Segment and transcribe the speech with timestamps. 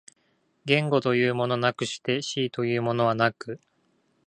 [0.65, 3.59] 言語というものなくして思惟というものなく、